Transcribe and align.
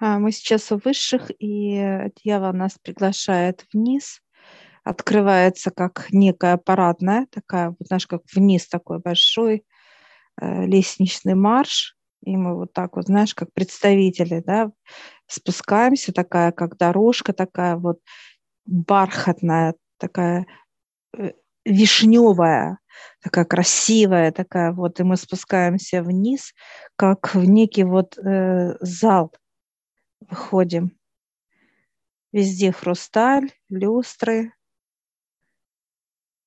А, 0.00 0.18
Мы 0.18 0.32
сейчас 0.32 0.72
у 0.72 0.80
высших, 0.82 1.30
и 1.38 2.10
дьявол 2.24 2.54
нас 2.54 2.78
приглашает 2.82 3.66
вниз. 3.72 4.20
Открывается 4.82 5.70
как 5.70 6.06
некая 6.10 6.56
парадная, 6.56 7.26
такая, 7.30 7.70
вот, 7.70 7.86
знаешь, 7.86 8.06
как 8.06 8.22
вниз 8.34 8.66
такой 8.66 8.98
большой 8.98 9.64
э, 10.40 10.66
лестничный 10.66 11.34
марш. 11.34 11.96
И 12.24 12.36
мы 12.36 12.56
вот 12.56 12.72
так 12.72 12.96
вот, 12.96 13.06
знаешь, 13.06 13.34
как 13.34 13.52
представители, 13.52 14.42
да, 14.44 14.70
спускаемся, 15.26 16.12
такая, 16.12 16.52
как 16.52 16.78
дорожка, 16.78 17.34
такая 17.34 17.76
вот 17.76 17.98
бархатная, 18.66 19.74
такая 19.98 20.46
э, 21.18 21.32
вишневая, 21.66 22.78
такая 23.22 23.44
красивая, 23.44 24.32
такая 24.32 24.72
вот, 24.72 25.00
и 25.00 25.02
мы 25.02 25.16
спускаемся 25.18 26.02
вниз, 26.02 26.54
как 26.96 27.34
в 27.34 27.44
некий 27.44 27.84
вот 27.84 28.18
э, 28.18 28.76
зал 28.80 29.32
выходим. 30.20 30.96
Везде 32.32 32.72
хрусталь, 32.72 33.50
люстры. 33.68 34.52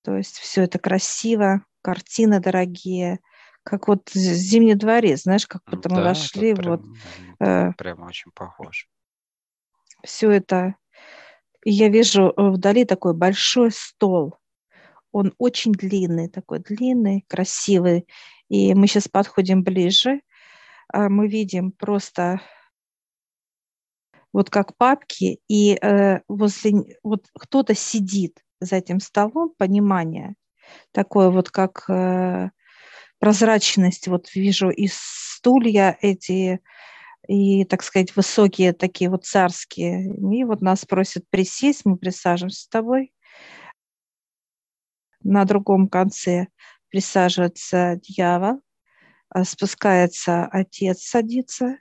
То 0.04 0.16
есть 0.18 0.38
все 0.38 0.64
это 0.64 0.80
красиво, 0.80 1.66
картины 1.82 2.40
дорогие, 2.40 3.20
как 3.64 3.88
вот 3.88 4.10
зимний 4.14 4.76
дворец, 4.76 5.24
знаешь, 5.24 5.48
как 5.48 5.62
будто 5.70 5.90
мы 5.90 5.98
Да, 5.98 6.04
вошли, 6.10 6.54
тут 6.54 6.66
вот 6.66 6.82
прям, 6.82 7.38
м, 7.40 7.70
э, 7.70 7.74
прям 7.78 8.02
очень 8.04 8.32
похож. 8.32 8.90
все 10.04 10.30
это. 10.32 10.76
И 11.66 11.72
я 11.72 11.90
вижу 11.90 12.34
э, 12.36 12.50
вдали 12.50 12.86
такой 12.86 13.14
большой 13.14 13.72
стол. 13.72 14.36
Он 15.12 15.34
очень 15.38 15.72
длинный, 15.72 16.28
такой 16.30 16.60
длинный, 16.60 17.26
красивый. 17.28 18.08
И 18.50 18.74
мы 18.74 18.88
сейчас 18.88 19.08
подходим 19.08 19.64
ближе. 19.64 20.22
а 20.94 21.10
Мы 21.10 21.28
видим 21.28 21.72
просто 21.72 22.42
вот 24.34 24.50
как 24.50 24.76
папки, 24.78 25.40
и 25.48 25.76
э, 25.76 26.22
возле 26.28 26.98
вот 27.04 27.28
кто-то 27.34 27.76
сидит 27.76 28.40
за 28.60 28.78
этим 28.78 29.00
столом, 29.00 29.54
понимание 29.58 30.36
такое 30.92 31.30
вот 31.30 31.52
как 31.52 31.86
э, 31.90 32.50
прозрачность, 33.20 34.08
вот 34.08 34.34
вижу 34.34 34.70
и 34.70 34.90
стулья 34.92 35.98
эти, 36.02 36.60
и, 37.28 37.64
так 37.66 37.84
сказать, 37.84 38.16
высокие 38.16 38.74
такие 38.74 39.10
вот 39.10 39.26
царские. 39.26 40.14
И 40.16 40.44
вот 40.44 40.62
нас 40.62 40.86
просят 40.86 41.30
присесть, 41.30 41.86
мы 41.86 41.98
присаживаемся 41.98 42.64
с 42.64 42.68
тобой. 42.68 43.14
На 45.22 45.46
другом 45.46 45.88
конце 45.88 46.48
присаживается 46.90 48.00
дьявол, 48.02 48.62
а 49.30 49.46
спускается 49.46 50.46
отец, 50.46 51.02
садится. 51.04 51.78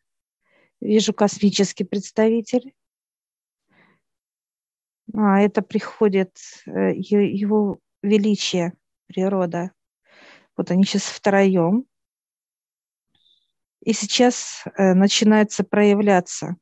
Вижу 0.83 1.15
космический 1.15 1.85
представитель. 1.85 2.75
А, 5.15 5.41
это 5.41 5.63
приходит 5.63 6.37
э, 6.67 6.97
его 6.97 7.79
величие, 8.03 8.73
природа. 9.07 9.71
Вот 10.57 10.73
они 10.73 10.83
сейчас 10.83 11.05
втроем. 11.05 11.87
И 13.83 13.93
сейчас 13.93 14.65
э, 14.77 14.95
начинается 14.95 15.63
проявляться. 15.63 16.57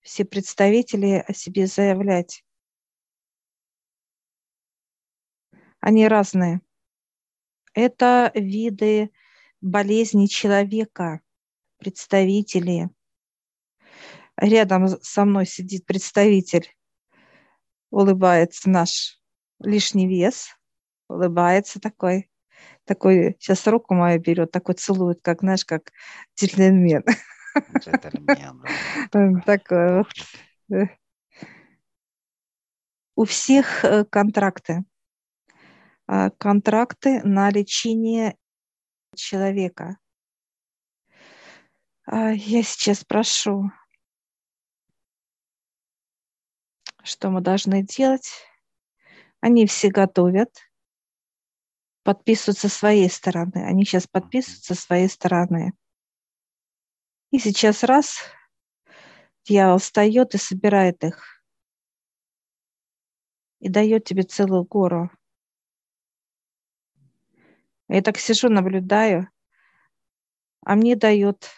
Все 0.00 0.24
представители 0.24 1.24
о 1.24 1.32
себе 1.32 1.68
заявлять. 1.68 2.44
Они 5.78 6.08
разные. 6.08 6.62
Это 7.74 8.32
виды 8.34 9.12
болезней 9.60 10.28
человека, 10.28 11.20
представители. 11.78 12.90
Рядом 14.36 14.88
со 15.02 15.24
мной 15.24 15.46
сидит 15.46 15.86
представитель, 15.86 16.68
улыбается 17.90 18.68
наш 18.68 19.18
лишний 19.60 20.06
вес, 20.06 20.50
улыбается 21.08 21.80
такой, 21.80 22.30
такой, 22.84 23.36
сейчас 23.40 23.66
руку 23.66 23.94
мою 23.94 24.20
берет, 24.20 24.50
такой 24.50 24.74
целует, 24.74 25.20
как, 25.22 25.40
знаешь, 25.40 25.64
как 25.64 25.90
джентльмен. 26.38 27.02
Такой 29.46 30.04
вот. 30.68 30.88
У 33.14 33.24
всех 33.24 33.84
э, 33.84 34.04
контракты. 34.04 34.84
А, 36.06 36.30
Контракты 36.30 37.22
на 37.22 37.50
лечение 37.50 38.36
человека. 39.14 39.96
А, 42.04 42.32
Я 42.32 42.62
сейчас 42.62 43.04
прошу, 43.04 43.70
что 47.06 47.30
мы 47.30 47.40
должны 47.40 47.82
делать. 47.82 48.30
Они 49.40 49.66
все 49.66 49.90
готовят, 49.90 50.50
подписывают 52.02 52.58
со 52.58 52.68
своей 52.68 53.08
стороны. 53.08 53.64
Они 53.64 53.84
сейчас 53.84 54.06
подписывают 54.06 54.64
со 54.64 54.74
своей 54.74 55.08
стороны. 55.08 55.72
И 57.30 57.38
сейчас 57.38 57.84
раз, 57.84 58.18
дьявол 59.44 59.78
встает 59.78 60.34
и 60.34 60.38
собирает 60.38 61.04
их. 61.04 61.42
И 63.60 63.68
дает 63.68 64.04
тебе 64.04 64.22
целую 64.22 64.64
гору. 64.64 65.10
Я 67.88 68.02
так 68.02 68.18
сижу, 68.18 68.48
наблюдаю, 68.48 69.28
а 70.62 70.74
мне 70.74 70.96
дает 70.96 71.48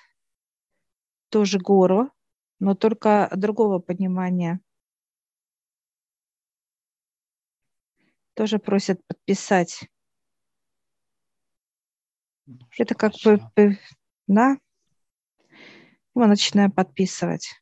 тоже 1.30 1.58
гору, 1.58 2.10
но 2.58 2.74
только 2.74 3.30
другого 3.34 3.78
понимания. 3.78 4.60
Тоже 8.38 8.60
просят 8.60 9.04
подписать. 9.08 9.80
Ну, 12.46 12.56
Это 12.78 12.94
как 12.94 13.12
бы, 13.24 13.40
бы- 13.56 13.76
да. 14.28 14.58
Мы 16.14 16.28
начинаем 16.28 16.70
подписывать. 16.70 17.60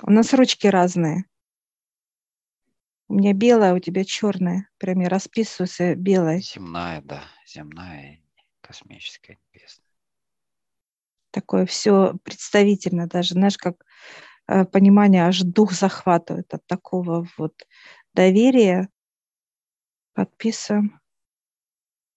У 0.00 0.12
нас 0.12 0.32
ручки 0.32 0.68
разные. 0.68 1.24
У 3.08 3.14
меня 3.14 3.32
белая, 3.32 3.74
у 3.74 3.80
тебя 3.80 4.04
черная. 4.04 4.68
Прям 4.78 5.00
я 5.00 5.08
расписываюсь 5.08 5.96
белой. 5.96 6.42
Земная, 6.42 7.02
да, 7.02 7.24
земная 7.44 8.20
космическая, 8.60 9.40
небесная. 9.52 9.88
Такое 11.32 11.66
все 11.66 12.14
представительно 12.22 13.08
даже, 13.08 13.34
знаешь, 13.34 13.58
как 13.58 13.74
э, 13.80 13.84
понимание, 14.72 15.26
аж 15.26 15.42
дух 15.42 15.72
захватывает 15.72 16.52
от 16.52 16.66
такого 16.66 17.26
вот 17.38 17.54
доверия. 18.14 18.88
Подписываем. 20.12 21.00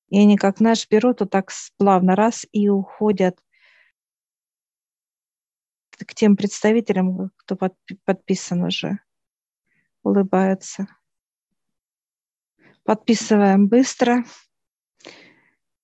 И 0.10 0.20
они 0.20 0.38
как 0.38 0.60
наш 0.60 0.88
берут, 0.90 1.20
вот 1.20 1.30
так 1.30 1.52
плавно 1.78 2.16
раз 2.16 2.46
и 2.52 2.70
уходят 2.70 3.40
к 5.92 6.14
тем 6.16 6.36
представителям, 6.36 7.32
кто 7.38 7.56
подпи- 7.56 8.00
подписан 8.04 8.64
уже, 8.64 9.00
улыбаются. 10.02 10.88
Подписываем 12.84 13.68
быстро. 13.68 14.24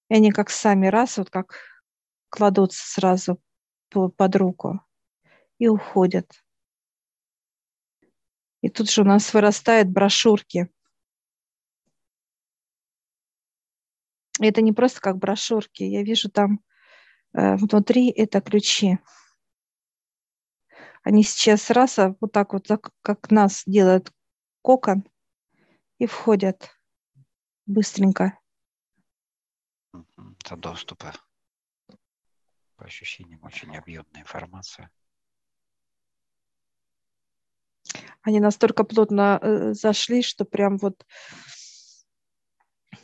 И 0.10 0.16
они 0.16 0.32
как 0.32 0.50
сами 0.50 0.88
раз, 0.88 1.18
вот 1.18 1.30
как 1.30 1.56
кладутся 2.30 2.86
сразу 2.86 3.40
по- 3.90 4.10
под 4.10 4.36
руку 4.36 4.82
и 5.60 5.68
уходят. 5.68 6.44
И 8.62 8.70
тут 8.70 8.90
же 8.90 9.02
у 9.02 9.06
нас 9.06 9.34
вырастают 9.34 9.90
брошюрки. 9.90 10.70
И 14.40 14.46
это 14.46 14.62
не 14.62 14.74
просто 14.74 15.02
как 15.02 15.18
брошюрки. 15.18 15.84
Я 15.84 16.04
вижу 16.04 16.30
там 16.30 16.64
э, 17.34 17.56
внутри 17.56 18.10
это 18.10 18.42
ключи. 18.42 19.00
Они 21.04 21.24
сейчас 21.24 21.70
раз, 21.70 22.00
а 22.00 22.16
вот 22.20 22.32
так 22.32 22.54
вот, 22.54 22.68
как 23.02 23.32
нас 23.32 23.64
делают 23.66 24.12
кокон, 24.62 25.04
и 25.98 26.06
входят 26.06 26.78
быстренько. 27.66 28.38
Это 30.44 30.56
доступы. 30.56 31.12
По 32.76 32.86
ощущениям, 32.86 33.44
очень 33.44 33.76
объемная 33.76 34.22
информация. 34.22 34.90
Они 38.22 38.40
настолько 38.40 38.84
плотно 38.84 39.40
э, 39.42 39.74
зашли, 39.74 40.22
что 40.22 40.46
прям 40.46 40.78
вот, 40.78 41.06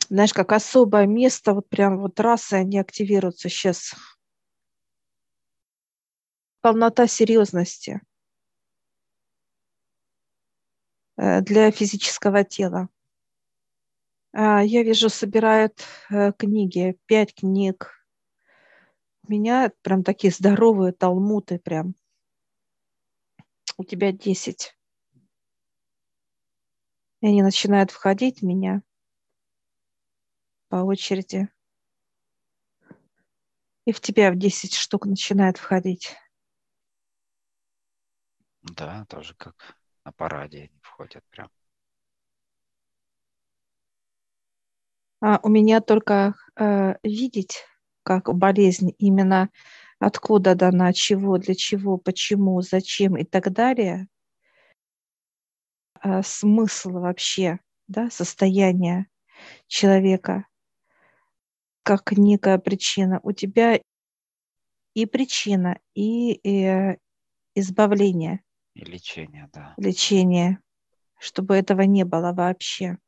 знаешь, 0.08 0.32
как 0.32 0.52
особое 0.52 1.06
место, 1.06 1.54
вот 1.54 1.68
прям 1.68 1.98
вот 1.98 2.20
раз, 2.20 2.52
и 2.52 2.56
они 2.56 2.78
активируются 2.78 3.48
сейчас. 3.48 3.94
Полнота 6.60 7.06
серьезности 7.06 8.00
э, 11.16 11.40
для 11.40 11.70
физического 11.70 12.44
тела. 12.44 12.88
А, 14.32 14.62
Я 14.62 14.82
вижу, 14.82 15.08
собирают 15.08 15.82
э, 16.10 16.32
книги, 16.36 16.98
пять 17.06 17.34
книг, 17.34 17.96
У 19.28 19.32
меня 19.32 19.72
прям 19.82 20.04
такие 20.04 20.32
здоровые 20.32 20.92
талмуты 20.92 21.58
прям. 21.58 21.96
У 23.76 23.82
тебя 23.82 24.12
10. 24.12 24.75
И 27.20 27.26
они 27.26 27.42
начинают 27.42 27.90
входить 27.90 28.40
в 28.40 28.44
меня 28.44 28.82
по 30.68 30.76
очереди. 30.76 31.48
И 33.84 33.92
в 33.92 34.00
тебя 34.00 34.32
в 34.32 34.36
10 34.36 34.74
штук 34.74 35.06
начинает 35.06 35.58
входить. 35.58 36.16
Да, 38.62 39.06
тоже 39.08 39.34
как 39.34 39.76
на 40.04 40.12
параде 40.12 40.58
они 40.58 40.80
входят 40.82 41.24
прям. 41.30 41.50
А 45.20 45.40
у 45.42 45.48
меня 45.48 45.80
только 45.80 46.34
э, 46.56 46.94
видеть, 47.02 47.64
как 48.02 48.32
болезнь 48.34 48.94
именно 48.98 49.50
откуда 49.98 50.54
дана, 50.54 50.92
чего, 50.92 51.38
для 51.38 51.54
чего, 51.54 51.96
почему, 51.96 52.60
зачем 52.60 53.16
и 53.16 53.24
так 53.24 53.50
далее, 53.52 54.08
смысл 56.22 56.92
вообще, 56.92 57.60
да, 57.88 58.10
состояние 58.10 59.06
человека 59.66 60.46
как 61.82 62.12
некая 62.12 62.58
причина. 62.58 63.20
У 63.22 63.30
тебя 63.30 63.80
и 64.94 65.06
причина, 65.06 65.78
и, 65.94 66.32
и 66.32 66.64
э, 66.64 66.96
избавление. 67.54 68.40
И 68.74 68.80
лечение, 68.84 69.48
да. 69.52 69.74
Лечение, 69.76 70.58
чтобы 71.20 71.54
этого 71.54 71.82
не 71.82 72.04
было 72.04 72.32
вообще. 72.32 72.98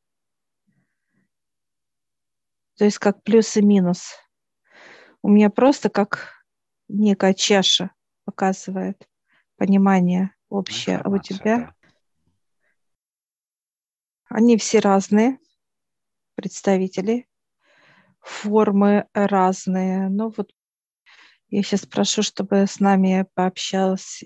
То 2.77 2.85
есть 2.85 2.99
как 2.99 3.23
плюс 3.25 3.57
и 3.57 3.63
минус. 3.63 4.15
У 5.23 5.29
меня 5.29 5.51
просто 5.51 5.89
как 5.91 6.45
некая 6.87 7.35
чаша 7.35 7.91
показывает 8.25 9.09
понимание 9.57 10.33
общее, 10.49 10.99
а 10.99 11.09
у 11.09 11.19
тебя 11.19 11.59
да. 11.59 11.75
Они 14.29 14.57
все 14.57 14.79
разные 14.81 15.39
представители, 16.35 17.27
формы 18.21 19.07
разные. 19.15 20.09
Но 20.09 20.31
вот 20.37 20.53
я 21.49 21.63
сейчас 21.63 21.87
прошу, 21.87 22.23
чтобы 22.23 22.67
с 22.67 22.79
нами 22.79 23.27
пообщалась 23.35 24.25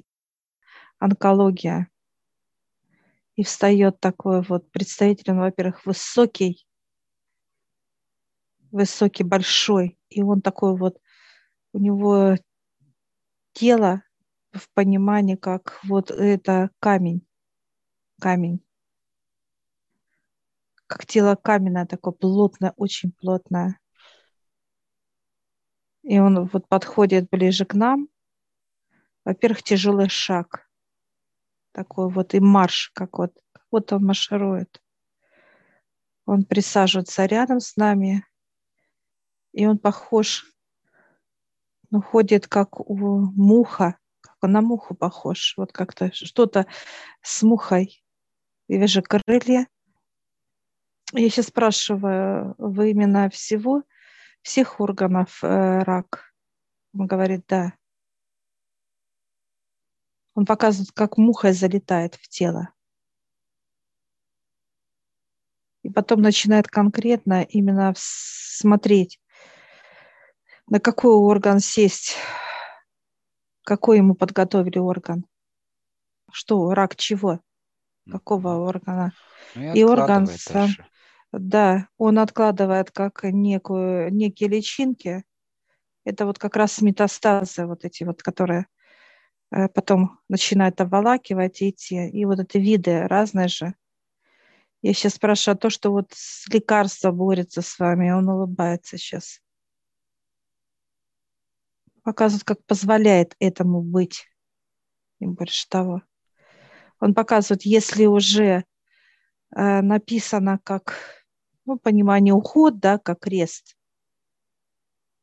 онкология. 0.99 1.89
И 3.35 3.45
встает 3.45 3.99
такой 3.99 4.43
вот 4.43 4.71
представитель, 4.73 5.33
он, 5.33 5.39
во-первых, 5.39 5.87
высокий, 5.87 6.67
высокий, 8.71 9.25
большой, 9.25 9.99
и 10.11 10.23
он 10.23 10.43
такой 10.43 10.77
вот, 10.77 10.99
у 11.73 11.79
него 11.79 12.37
тело 13.53 14.03
в 14.53 14.69
понимании, 14.75 15.37
как 15.37 15.81
вот 15.85 16.11
это 16.11 16.71
камень, 16.79 17.27
камень, 18.21 18.63
как 20.93 21.07
тело 21.07 21.37
каменное, 21.37 21.87
такое 21.87 22.13
плотное, 22.13 22.75
очень 22.77 23.13
плотное. 23.13 23.81
И 26.03 26.19
он 26.19 26.47
вот 26.47 26.69
подходит 26.69 27.31
ближе 27.31 27.65
к 27.65 27.73
нам. 27.73 28.09
Во-первых, 29.25 29.63
тяжелый 29.63 30.11
шаг. 30.11 30.69
Такой 31.73 32.11
вот 32.11 32.35
и 32.35 32.41
марш, 32.41 32.91
как 32.95 33.17
вот, 33.17 33.33
вот 33.71 33.91
он 33.95 34.05
марширует. 34.05 34.83
Он 36.27 36.45
присаживается 36.45 37.25
рядом 37.25 37.61
с 37.61 37.77
нами, 37.77 38.27
и 39.53 39.65
он 39.67 39.79
похож, 39.79 40.45
ну, 41.91 42.03
ходит 42.03 42.49
как 42.49 42.81
у 42.81 42.97
муха, 42.97 43.97
как 44.21 44.37
он 44.43 44.53
на 44.53 44.61
муху 44.61 44.95
похож, 44.95 45.55
вот 45.57 45.73
как-то 45.73 46.13
что-то 46.13 46.67
с 47.23 47.43
мухой. 47.43 48.05
Я 48.69 48.79
вижу 48.79 49.03
крылья. 49.03 49.67
Я 51.15 51.29
сейчас 51.29 51.49
спрашиваю, 51.49 52.55
вы 52.57 52.91
именно 52.91 53.29
всего, 53.29 53.83
всех 54.41 54.81
органов 54.81 55.45
э, 55.45 55.81
рак? 55.81 56.33
Он 56.95 57.07
говорит, 57.07 57.45
да. 57.47 57.75
Он 60.35 60.47
показывает, 60.47 60.91
как 60.93 61.19
муха 61.19 61.53
залетает 61.53 62.15
в 62.15 62.29
тело. 62.29 62.71
И 65.83 65.91
потом 65.91 66.23
начинает 66.23 66.69
конкретно 66.69 67.43
именно 67.43 67.93
смотреть, 67.97 69.21
на 70.67 70.81
какой 70.81 71.13
орган 71.13 71.61
сесть, 71.61 72.17
какой 73.65 73.99
ему 73.99 74.15
подготовили 74.15 74.79
орган. 74.79 75.27
Что, 76.33 76.73
рак 76.73 76.97
чего? 76.97 77.41
Какого 78.11 78.67
органа? 78.67 79.13
Ну, 79.55 79.75
и, 79.75 79.81
и 79.81 79.85
орган 79.85 80.27
сам, 80.27 80.71
да, 81.33 81.89
он 81.99 82.19
откладывает 82.19 82.91
как 82.91 83.25
некую, 83.25 84.13
некие 84.13 84.49
личинки. 84.49 85.25
Это 86.05 86.27
вот 86.27 86.39
как 86.39 86.57
раз 86.57 86.81
метастазы 86.83 87.67
вот 87.67 87.85
эти 87.85 88.05
вот, 88.05 88.23
которые 88.23 88.67
э, 89.51 89.69
потом 89.69 90.21
начинают 90.29 90.81
обволакивать 90.81 91.63
и 91.63 91.71
идти. 91.71 92.09
И 92.09 92.25
вот 92.25 92.41
эти 92.41 92.59
виды 92.59 93.03
разные 93.07 93.49
же. 93.49 93.75
Я 94.83 94.95
сейчас 94.95 95.15
спрашиваю, 95.15 95.57
а 95.57 95.59
то, 95.59 95.71
что 95.71 95.91
вот 95.91 96.13
лекарство 96.53 97.13
борется 97.13 97.63
с 97.63 97.79
вами, 97.79 98.11
он 98.11 98.29
улыбается 98.29 98.99
сейчас 98.99 99.41
показывает, 102.03 102.45
как 102.45 102.65
позволяет 102.67 103.35
этому 103.39 103.83
быть. 103.83 104.27
И 105.21 105.27
больше 105.27 105.69
того. 105.69 106.03
Он 107.01 107.15
показывает, 107.15 107.63
если 107.63 108.07
уже 108.07 108.65
э, 109.55 109.81
написано 109.81 110.59
как 110.63 111.22
ну, 111.65 111.79
понимание 111.79 112.35
уход, 112.35 112.79
да, 112.79 112.99
как 112.99 113.21
крест, 113.21 113.77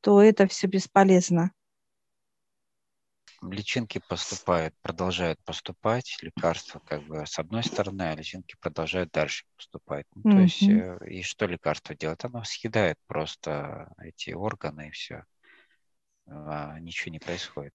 то 0.01 0.21
это 0.21 0.47
все 0.47 0.67
бесполезно. 0.67 1.51
Личинки 3.41 4.01
поступают, 4.09 4.75
продолжают 4.81 5.39
поступать, 5.45 6.17
лекарства 6.21 6.79
как 6.79 7.03
бы 7.03 7.25
с 7.25 7.39
одной 7.39 7.63
стороны, 7.63 8.01
а 8.01 8.15
личинки 8.15 8.57
продолжают 8.59 9.11
дальше 9.11 9.45
поступать. 9.55 10.05
Ну, 10.13 10.23
mm-hmm. 10.23 10.35
То 10.35 10.41
есть, 10.41 10.63
э, 10.63 11.09
и 11.09 11.21
что 11.21 11.45
лекарство 11.45 11.95
делает? 11.95 12.25
Оно 12.25 12.43
съедает 12.43 12.97
просто 13.07 13.93
эти 13.97 14.31
органы 14.31 14.89
и 14.89 14.91
все 14.91 15.23
а 16.29 16.79
ничего 16.79 17.11
не 17.11 17.19
происходит. 17.19 17.73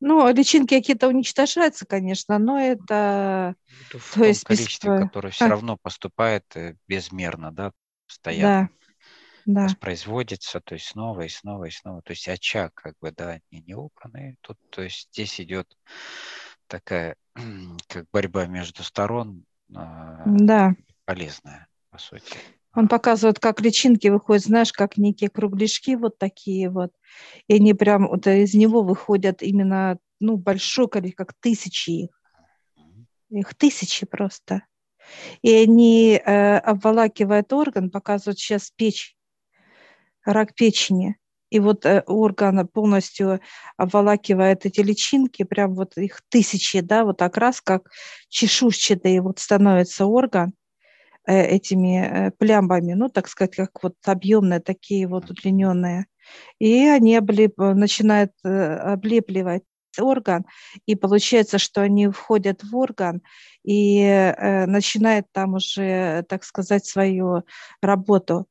Ну, 0.00 0.30
личинки 0.30 0.74
какие-то 0.74 1.08
уничтожаются, 1.08 1.86
конечно, 1.86 2.38
но 2.38 2.60
это... 2.60 3.54
Ну, 3.92 3.98
в 3.98 4.12
то 4.12 4.18
том 4.18 4.28
есть 4.28 4.44
количестве, 4.44 4.90
без... 4.90 5.00
которое 5.00 5.30
все 5.30 5.46
равно 5.48 5.78
поступает 5.80 6.44
э, 6.54 6.76
безмерно, 6.86 7.50
да, 7.50 7.72
постоянно. 8.06 8.70
Да. 9.46 9.64
Воспроизводится, 9.64 10.60
то 10.60 10.74
есть 10.74 10.86
снова 10.86 11.22
и 11.22 11.28
снова 11.28 11.66
и 11.66 11.70
снова. 11.70 12.02
То 12.02 12.12
есть 12.12 12.28
очаг, 12.28 12.74
как 12.74 12.94
бы, 13.00 13.12
да, 13.12 13.38
не, 13.52 13.60
не 13.60 13.74
убранный. 13.74 14.36
Тут, 14.40 14.58
то 14.70 14.82
есть 14.82 15.08
здесь 15.12 15.40
идет 15.40 15.68
такая, 16.66 17.14
как 17.88 18.06
борьба 18.12 18.46
между 18.46 18.82
сторон, 18.82 19.44
а, 19.74 20.24
да. 20.26 20.74
полезная, 21.04 21.68
по 21.90 21.98
сути. 21.98 22.36
Он 22.74 22.88
показывает, 22.88 23.38
как 23.38 23.60
личинки 23.60 24.08
выходят, 24.08 24.44
знаешь, 24.44 24.72
как 24.72 24.98
некие 24.98 25.30
кругляшки 25.30 25.94
вот 25.94 26.18
такие 26.18 26.68
вот. 26.68 26.92
И 27.46 27.54
они 27.54 27.72
прям 27.72 28.08
вот 28.08 28.26
из 28.26 28.52
него 28.52 28.82
выходят 28.82 29.42
именно, 29.42 29.98
ну, 30.20 30.36
большой 30.36 30.88
количество, 30.88 31.24
как 31.24 31.34
тысячи 31.40 31.90
их. 31.90 32.22
Их 33.30 33.54
тысячи 33.54 34.04
просто. 34.06 34.62
И 35.42 35.54
они 35.54 36.20
э, 36.24 36.58
обволакивают 36.58 37.52
орган, 37.52 37.90
показывают 37.90 38.38
сейчас 38.38 38.70
печь, 38.70 39.16
рак 40.24 40.54
печени. 40.54 41.16
И 41.50 41.60
вот 41.60 41.86
э, 41.86 42.02
орган 42.06 42.66
полностью 42.68 43.40
обволакивает 43.76 44.66
эти 44.66 44.80
личинки, 44.80 45.44
прям 45.44 45.74
вот 45.74 45.96
их 45.96 46.22
тысячи, 46.28 46.80
да, 46.80 47.04
вот 47.04 47.18
так 47.18 47.36
раз, 47.36 47.60
как 47.60 47.90
чешуйчатый 48.28 49.20
вот 49.20 49.38
становится 49.38 50.06
орган– 50.06 50.54
Э, 51.26 51.42
этими 51.42 52.32
плямбами, 52.38 52.92
ну, 52.92 53.08
так 53.08 53.28
сказать, 53.28 53.56
как 53.56 53.82
вот 53.82 53.94
объемные, 54.04 54.60
такие 54.60 55.08
вот 55.08 55.28
удлиненные. 55.28 56.06
И 56.60 56.86
они 56.86 57.16
облеп, 57.16 57.58
начинают 57.58 58.32
облепливать 58.44 59.64
орган, 59.98 60.46
и 60.86 60.94
получается, 60.94 61.58
что 61.58 61.82
они 61.82 62.08
входят 62.08 62.62
в 62.62 62.76
орган 62.76 63.22
и 63.62 64.00
э, 64.00 64.66
начинают 64.66 65.26
там 65.32 65.54
уже, 65.54 66.24
так 66.28 66.44
сказать, 66.44 66.86
свою 66.86 67.44
работу 67.80 68.46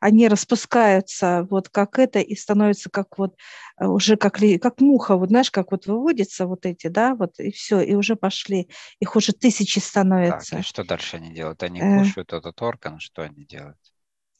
они 0.00 0.28
распускаются 0.28 1.46
вот 1.50 1.68
как 1.68 1.98
это 1.98 2.18
и 2.20 2.34
становятся 2.34 2.90
как 2.90 3.18
вот 3.18 3.34
э, 3.78 3.86
уже 3.86 4.16
как, 4.16 4.38
как 4.60 4.80
муха, 4.80 5.16
вот 5.16 5.30
знаешь, 5.30 5.50
как 5.50 5.70
вот 5.72 5.86
выводятся 5.86 6.46
вот 6.46 6.66
эти, 6.66 6.88
да, 6.88 7.14
вот 7.14 7.38
и 7.38 7.50
все, 7.50 7.80
и 7.80 7.94
уже 7.94 8.16
пошли. 8.16 8.68
Их 9.00 9.16
уже 9.16 9.32
тысячи 9.32 9.78
становятся. 9.78 10.50
Так, 10.52 10.60
и 10.60 10.62
что 10.62 10.84
дальше 10.84 11.16
они 11.16 11.32
делают? 11.32 11.62
Они 11.62 11.80
э, 11.80 11.98
кушают 11.98 12.32
этот 12.32 12.60
орган, 12.62 13.00
что 13.00 13.22
они 13.22 13.44
делают? 13.44 13.78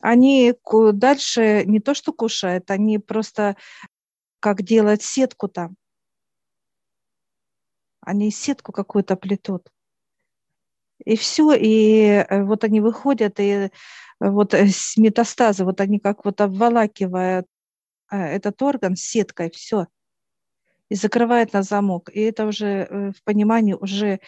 Они 0.00 0.54
дальше 0.92 1.64
не 1.66 1.80
то 1.80 1.94
что 1.94 2.12
кушают, 2.12 2.70
они 2.70 2.98
просто 2.98 3.56
как 4.40 4.62
делать 4.62 5.02
сетку 5.02 5.48
там. 5.48 5.76
Они 8.06 8.30
сетку 8.30 8.72
какую-то 8.72 9.16
плетут. 9.16 9.68
И 11.04 11.16
все, 11.16 11.52
и 11.52 12.24
э, 12.26 12.42
вот 12.44 12.64
они 12.64 12.80
выходят, 12.80 13.38
и 13.38 13.50
э, 13.50 13.70
вот 14.20 14.54
с 14.54 14.96
метастаза, 14.96 15.64
вот 15.66 15.80
они 15.80 15.98
как 15.98 16.24
вот 16.24 16.40
обволакивают 16.40 17.46
этот 18.08 18.62
орган 18.62 18.94
сеткой, 18.94 19.50
все, 19.50 19.88
и 20.88 20.94
закрывает 20.94 21.52
на 21.52 21.62
замок. 21.62 22.08
И 22.14 22.20
это 22.20 22.46
уже 22.46 23.12
в 23.18 23.24
понимании 23.24 23.74
уже 23.74 24.20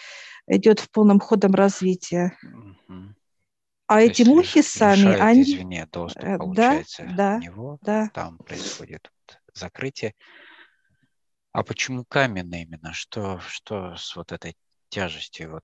идет 0.49 0.81
в 0.81 0.91
полном 0.91 1.21
ходом 1.21 1.55
развития. 1.55 2.37
А 3.87 3.95
То 3.95 4.01
эти 4.01 4.23
мухи 4.23 4.61
сами, 4.61 5.19
они... 5.19 5.43
извне 5.43 5.87
доступ, 5.91 6.23
э, 6.23 6.37
получается, 6.37 7.05
да, 7.05 7.15
да, 7.15 7.39
него, 7.39 7.79
да. 7.81 8.11
там 8.13 8.37
происходит 8.39 9.11
закрытие. 9.55 10.15
А 11.59 11.65
почему 11.65 12.05
каменный 12.05 12.63
именно? 12.63 12.93
Что, 12.93 13.41
что 13.41 13.97
с 13.97 14.15
вот 14.15 14.31
этой 14.31 14.57
тяжестью? 14.91 15.51
Вот? 15.51 15.63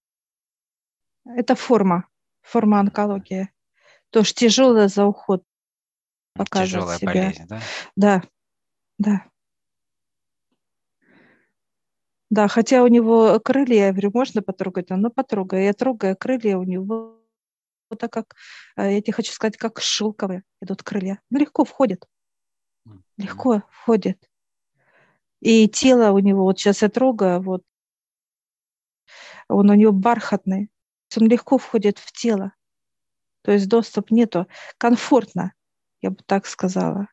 Это 1.25 1.55
форма, 1.55 2.09
форма 2.43 2.81
онкологии. 2.81 3.49
Тоже 4.11 4.35
тяжелая 4.35 4.89
за 4.89 5.07
уход 5.07 5.45
показывает 6.33 6.71
Тяжелая 6.71 6.99
себя. 6.99 7.07
болезнь, 7.07 7.47
да? 7.47 7.61
Да, 7.95 8.23
да. 8.99 9.31
Да, 12.29 12.49
хотя 12.49 12.83
у 12.83 12.89
него 12.89 13.39
крылья, 13.39 13.87
я 13.87 13.93
говорю, 13.93 14.11
можно 14.13 14.43
потрогать? 14.43 14.91
Ну, 14.91 15.11
потрогай. 15.11 15.67
Я 15.67 15.75
трогаю 15.75 16.17
крылья 16.17 16.57
у 16.59 16.65
него 16.65 17.21
вот 17.89 18.01
так 18.01 18.13
как, 18.13 18.35
э, 18.77 18.95
я 18.95 19.01
тебе 19.01 19.13
хочу 19.13 19.31
сказать, 19.31 19.57
как 19.57 19.81
шелковые 19.81 20.43
идут 20.61 20.83
крылья. 20.83 21.21
Ну, 21.31 21.39
легко 21.39 21.65
входит. 21.65 22.05
Легко 23.17 23.63
входит. 23.71 24.19
И 25.45 25.69
тело 25.69 26.11
у 26.13 26.19
него, 26.21 26.45
вот 26.45 26.59
сейчас 26.59 26.81
я 26.81 26.89
трогаю, 26.89 27.43
вот, 27.43 27.63
он 29.47 29.69
у 29.69 29.75
него 29.75 29.93
бархатный. 29.93 30.71
Он 31.21 31.29
легко 31.29 31.59
входит 31.59 31.99
в 31.99 32.13
тело. 32.13 32.53
То 33.43 33.53
есть 33.53 33.69
доступ 33.69 34.11
нету. 34.11 34.47
Комфортно, 34.79 35.53
я 36.01 36.11
бы 36.11 36.17
так 36.25 36.47
сказала. 36.47 37.09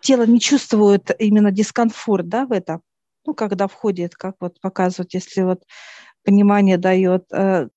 Тело 0.00 0.26
не 0.26 0.38
чувствует 0.38 1.10
именно 1.18 1.50
дискомфорт, 1.50 2.28
да, 2.28 2.44
в 2.44 2.52
этом. 2.52 2.82
Ну, 3.24 3.32
когда 3.32 3.68
входит, 3.68 4.16
как 4.16 4.36
вот 4.38 4.60
показывают, 4.60 5.14
если 5.14 5.40
вот 5.40 5.64
понимание 6.24 6.76
дает 6.76 7.32
э, 7.32 7.68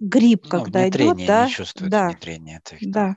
грипп, 0.00 0.44
ну, 0.44 0.50
когда 0.50 0.88
идет, 0.88 1.24
да, 1.24 1.46
не 1.46 1.52
чувствует 1.52 1.90
да, 1.92 2.08
внедрение. 2.08 2.60
Да, 2.64 2.76
да. 2.80 3.16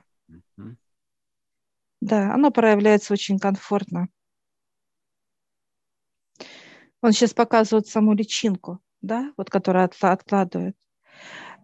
Да, 2.00 2.32
оно 2.32 2.50
проявляется 2.50 3.12
очень 3.12 3.38
комфортно. 3.38 4.08
Он 7.02 7.12
сейчас 7.12 7.32
показывает 7.32 7.86
саму 7.86 8.12
личинку, 8.12 8.80
да, 9.00 9.32
вот 9.36 9.50
которая 9.50 9.90
откладывает. 10.00 10.76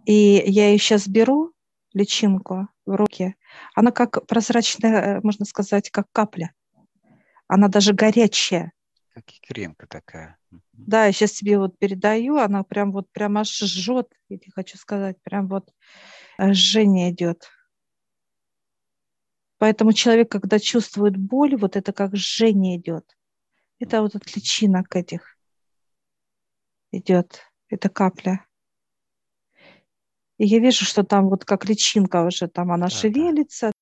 И 0.06 0.42
я 0.46 0.70
ее 0.70 0.78
сейчас 0.78 1.08
беру, 1.08 1.52
личинку, 1.92 2.68
в 2.84 2.94
руки. 2.94 3.34
Она 3.74 3.90
как 3.90 4.26
прозрачная, 4.26 5.16
э, 5.16 5.20
можно 5.22 5.44
сказать, 5.44 5.90
как 5.90 6.06
капля. 6.12 6.52
Она 7.48 7.68
даже 7.68 7.92
горячая. 7.92 8.72
Как 9.12 9.24
кремка 9.46 9.86
такая. 9.86 10.38
Да, 10.72 11.06
я 11.06 11.12
сейчас 11.12 11.32
тебе 11.32 11.58
вот 11.58 11.78
передаю, 11.78 12.36
она 12.36 12.62
прям 12.62 12.92
вот 12.92 13.10
прям 13.10 13.38
аж 13.38 13.48
жжет, 13.48 14.08
я 14.28 14.38
тебе 14.38 14.52
хочу 14.54 14.78
сказать, 14.78 15.16
прям 15.22 15.48
вот 15.48 15.72
э, 16.38 16.52
жжение 16.52 17.10
идет. 17.10 17.50
Поэтому 19.58 19.92
человек, 19.92 20.30
когда 20.30 20.58
чувствует 20.58 21.16
боль, 21.16 21.56
вот 21.56 21.76
это 21.76 21.92
как 21.92 22.14
жжение 22.16 22.76
идет. 22.76 23.16
Это 23.78 24.02
вот 24.02 24.14
от 24.14 24.34
личинок 24.34 24.94
этих 24.96 25.38
идет, 26.92 27.42
это 27.68 27.88
капля. 27.88 28.44
И 30.38 30.46
я 30.46 30.58
вижу, 30.58 30.84
что 30.84 31.02
там 31.02 31.28
вот 31.28 31.44
как 31.44 31.64
личинка 31.64 32.24
уже, 32.24 32.48
там 32.48 32.70
она 32.70 32.86
да, 32.86 32.90
шевелится, 32.90 33.72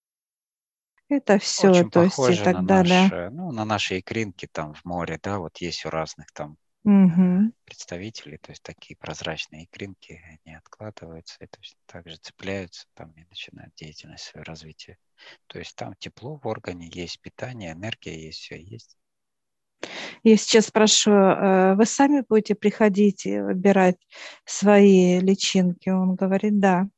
это 1.09 1.39
все, 1.39 1.71
Очень 1.71 1.91
то 1.91 2.03
есть 2.03 2.19
и 2.19 2.43
так 2.45 2.55
на 2.57 2.63
далее. 2.63 3.03
Наши, 3.03 3.31
ну, 3.31 3.53
на 3.53 3.65
наши 3.65 3.99
икринки 3.99 4.49
там 4.51 4.75
в 4.75 4.85
море, 4.85 5.19
да, 5.23 5.39
вот 5.39 5.59
есть 5.59 5.85
у 5.85 5.91
разных 5.91 6.31
там 6.33 6.57
угу. 6.85 7.53
представителей, 7.65 8.39
то 8.39 8.51
есть 8.53 8.63
такие 8.63 8.97
прозрачные 8.97 9.65
икринки, 9.65 10.23
они 10.45 10.55
откладываются 10.55 11.45
и 11.45 11.47
то 11.47 11.59
есть 11.61 11.77
также 11.87 12.17
цепляются 12.17 12.87
там 12.95 13.11
и 13.13 13.25
начинают 13.25 13.75
деятельность 13.75 14.25
свое 14.25 14.45
развитие. 14.45 14.99
То 15.47 15.59
есть 15.59 15.77
там 15.77 15.95
тепло 15.99 16.39
в 16.43 16.47
органе, 16.47 16.89
есть 16.93 17.21
питание, 17.21 17.73
энергия 17.73 18.19
есть, 18.19 18.41
все 18.41 18.61
есть. 18.61 18.97
Я 20.23 20.37
сейчас 20.37 20.67
спрошу, 20.67 21.11
э, 21.11 21.75
вы 21.75 21.85
сами 21.85 22.25
будете 22.27 22.55
приходить 22.55 23.27
и 23.27 23.41
выбирать 23.41 23.99
свои 24.45 25.21
личинки? 25.21 25.91
Он 25.91 26.15
говорит, 26.15 26.59
да. 26.61 26.89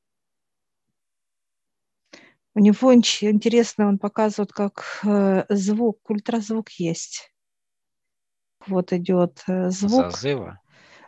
У 2.54 2.60
него 2.60 2.94
интересно, 2.94 3.88
он 3.88 3.98
показывает, 3.98 4.52
как 4.52 5.00
э, 5.04 5.44
звук, 5.48 6.08
ультразвук 6.08 6.70
есть. 6.70 7.32
Вот 8.66 8.92
идет 8.92 9.42
э, 9.46 9.70
звук. 9.70 10.12
Зазыва? 10.12 10.60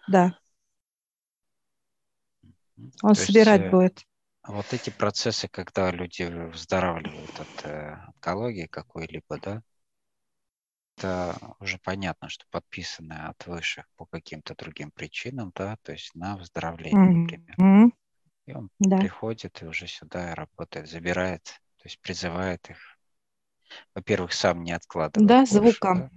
Да. 0.09 0.39
Он 3.03 3.15
То 3.15 3.21
собирать 3.21 3.61
есть, 3.63 3.73
будет. 3.73 4.08
Вот 4.49 4.73
эти 4.73 4.89
процессы, 4.89 5.47
когда 5.47 5.91
люди 5.91 6.23
выздоравливают 6.23 7.39
от 7.39 7.67
э, 7.67 7.99
онкологии 8.07 8.67
какой-либо, 8.67 9.39
да, 9.39 9.63
это 10.97 11.37
уже 11.61 11.79
понятно, 11.79 12.31
что 12.31 12.47
подписаны 12.51 13.13
от 13.13 13.47
высших 13.47 13.85
по 13.97 14.07
каким-то 14.07 14.55
другим 14.55 14.91
причинам, 14.91 15.53
да, 15.55 15.77
то 15.83 15.93
есть 15.93 16.15
на 16.15 16.37
выздоровление, 16.37 16.97
mm-hmm. 16.97 17.21
например. 17.21 17.93
И 18.47 18.55
он 18.55 18.71
да. 18.79 18.97
приходит 18.97 19.63
и 19.63 19.67
уже 19.67 19.87
сюда 19.87 20.35
работает, 20.35 20.89
забирает, 20.89 21.45
то 21.45 21.85
есть 21.85 22.01
призывает 22.01 22.71
их. 22.71 22.79
Во-первых, 23.95 24.33
сам 24.33 24.65
не 24.65 24.73
откладывает. 24.73 25.29
Да, 25.29 25.41
больше, 25.41 25.53
звуком. 25.53 26.11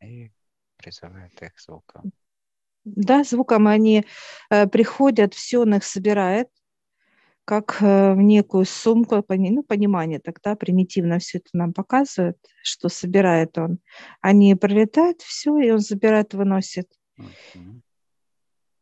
Да, 0.00 0.06
и 0.06 0.32
призывает 0.78 1.42
их 1.42 1.60
звуком. 1.60 2.10
Да, 2.84 3.22
звуком 3.22 3.66
они 3.68 4.06
э, 4.48 4.66
приходят, 4.66 5.34
все 5.34 5.58
он 5.58 5.74
их 5.74 5.84
собирает, 5.84 6.48
как 7.46 7.80
э, 7.80 8.12
в 8.12 8.16
некую 8.16 8.64
сумку, 8.64 9.24
ну, 9.28 9.62
понимание 9.62 10.18
тогда 10.18 10.56
примитивно 10.56 11.20
все 11.20 11.38
это 11.38 11.50
нам 11.52 11.72
показывает, 11.72 12.36
что 12.62 12.88
собирает 12.88 13.56
он. 13.56 13.78
Они 14.20 14.56
прилетают, 14.56 15.22
все, 15.22 15.56
и 15.58 15.70
он 15.70 15.78
забирает, 15.78 16.34
выносит. 16.34 16.92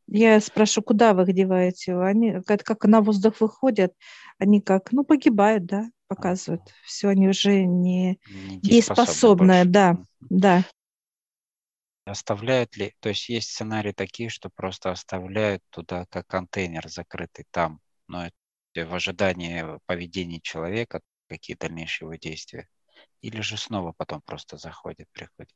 Я 0.07 0.41
спрошу, 0.41 0.83
куда 0.83 1.13
вы 1.13 1.25
их 1.25 1.35
деваете? 1.35 1.95
Они 1.95 2.41
как, 2.47 2.63
как 2.63 2.85
на 2.87 3.03
воздух 3.03 3.41
выходят, 3.41 3.93
они 4.39 4.63
как, 4.63 4.93
ну, 4.93 5.05
погибают, 5.05 5.67
да, 5.67 5.91
показывают. 6.09 6.63
Все, 6.85 7.09
они 7.09 7.29
уже 7.29 7.65
не, 7.65 8.19
не 8.31 8.61
дееспособны, 8.61 9.67
да, 9.67 9.99
да. 10.21 10.65
Оставляют 12.07 12.77
ли, 12.79 12.95
то 13.01 13.11
есть 13.11 13.29
есть 13.29 13.51
сценарии 13.51 13.93
такие, 13.93 14.31
что 14.31 14.49
просто 14.49 14.91
оставляют 14.91 15.63
туда 15.69 16.07
как 16.09 16.27
контейнер 16.27 16.89
закрытый 16.89 17.47
там, 17.51 17.81
но 18.09 18.29
в 18.81 18.95
ожидании 18.95 19.79
поведения 19.87 20.41
человека, 20.41 21.01
какие 21.29 21.57
дальнейшие 21.57 22.07
его 22.07 22.17
действия, 22.17 22.69
или 23.21 23.41
же 23.41 23.57
снова 23.57 23.93
потом 23.93 24.21
просто 24.23 24.57
заходит, 24.57 25.09
приходит. 25.13 25.55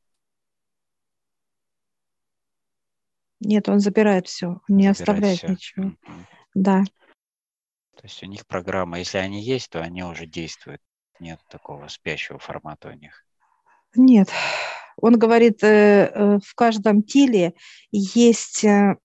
Нет, 3.40 3.68
он 3.68 3.80
забирает 3.80 4.26
все, 4.26 4.60
не 4.68 4.92
забирает 4.92 5.00
оставляет 5.00 5.38
все. 5.38 5.48
ничего. 5.48 5.84
Mm-hmm. 5.84 6.25
Да. 6.54 6.84
То 7.96 8.04
есть 8.04 8.22
у 8.22 8.26
них 8.26 8.46
программа, 8.46 8.98
если 8.98 9.18
они 9.18 9.42
есть, 9.42 9.70
то 9.70 9.80
они 9.80 10.02
уже 10.02 10.26
действуют. 10.26 10.80
Нет 11.20 11.40
такого 11.48 11.88
спящего 11.88 12.38
формата 12.38 12.88
у 12.88 12.92
них. 12.92 13.25
Нет. 13.94 14.28
Он 14.96 15.18
говорит, 15.18 15.62
э, 15.62 16.10
э, 16.12 16.38
в 16.44 16.54
каждом 16.54 17.02
теле 17.02 17.54
есть 17.90 18.64
э, 18.64 18.96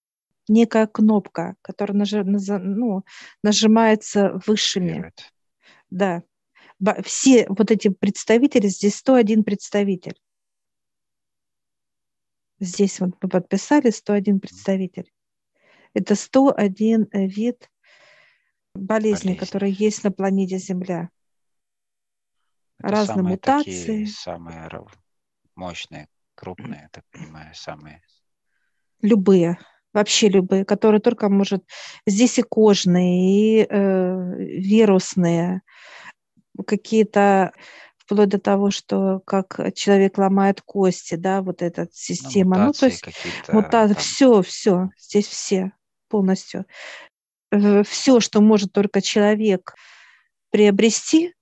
некая 0.47 0.87
кнопка, 0.87 1.55
которая 1.61 1.97
нажи, 1.97 2.23
ну, 2.23 3.03
нажимается 3.43 4.39
высшими. 4.45 5.11
Да. 5.89 6.23
Все 7.03 7.45
вот 7.47 7.71
эти 7.71 7.89
представители, 7.89 8.67
здесь 8.67 8.95
101 8.95 9.43
представитель. 9.43 10.19
Здесь 12.59 12.99
вот 12.99 13.11
мы 13.21 13.29
подписали 13.29 13.89
101 13.89 14.39
представитель. 14.39 15.11
Это 15.93 16.15
101 16.15 17.07
э, 17.11 17.27
вид 17.27 17.69
болезней, 18.73 19.33
Болезнь. 19.33 19.37
которые 19.37 19.71
есть 19.73 20.03
на 20.03 20.11
планете 20.11 20.57
Земля. 20.57 21.09
Это 22.79 22.89
Разные 22.89 23.15
самые 23.15 23.31
мутации. 23.31 23.85
Такие, 23.85 24.07
самые 24.07 24.69
мощные, 25.55 26.07
крупные, 26.35 26.89
так 26.91 27.05
понимаю, 27.11 27.53
самые. 27.53 28.01
Любые, 29.01 29.59
вообще 29.93 30.29
любые, 30.29 30.65
которые 30.65 31.01
только 31.01 31.29
может. 31.29 31.63
Здесь 32.05 32.39
и 32.39 32.41
кожные, 32.41 33.61
и 33.61 33.67
э, 33.69 34.35
вирусные, 34.37 35.61
какие-то 36.65 37.53
вплоть 37.97 38.29
до 38.29 38.39
того, 38.39 38.71
что 38.71 39.21
как 39.25 39.59
человек 39.75 40.17
ломает 40.17 40.61
кости, 40.61 41.15
да, 41.15 41.41
вот 41.41 41.61
эта 41.61 41.87
система. 41.91 42.57
Ну, 42.57 42.65
ну 42.65 42.73
то 42.73 42.85
есть 42.87 43.05
мутации, 43.49 43.95
все, 43.95 44.41
все, 44.41 44.89
здесь 44.97 45.27
все 45.27 45.71
полностью. 46.09 46.65
Все, 47.51 48.19
что 48.19 48.41
может 48.41 48.73
только 48.73 49.01
человек 49.01 49.75
приобрести, 50.49 51.33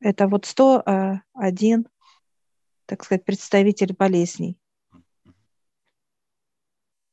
это 0.00 0.28
вот 0.28 0.46
101, 0.46 1.86
так 2.86 3.04
сказать, 3.04 3.24
представитель 3.24 3.94
болезней. 3.94 4.58